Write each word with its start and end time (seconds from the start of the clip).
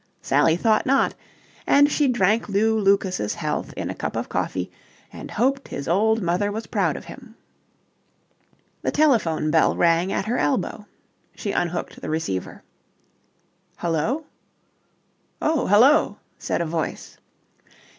Sally 0.23 0.55
thought 0.55 0.87
not, 0.87 1.13
and 1.67 1.91
she 1.91 2.07
drank 2.07 2.49
Lew 2.49 2.75
Lucas's 2.75 3.35
health 3.35 3.71
in 3.77 3.91
a 3.91 3.93
cup 3.93 4.15
of 4.15 4.29
coffee 4.29 4.71
and 5.13 5.29
hoped 5.29 5.67
his 5.67 5.87
old 5.87 6.23
mother 6.23 6.51
was 6.51 6.65
proud 6.65 6.97
of 6.97 7.05
him. 7.05 7.35
The 8.81 8.89
telephone 8.89 9.51
bell 9.51 9.75
rang 9.75 10.11
at 10.11 10.25
her 10.25 10.39
elbow. 10.39 10.87
She 11.35 11.51
unhooked 11.51 12.01
the 12.01 12.09
receiver. 12.09 12.63
"Hullo?" 13.77 14.25
"Oh, 15.39 15.67
hullo," 15.67 16.17
said 16.39 16.61
a 16.61 16.65
voice. 16.65 17.19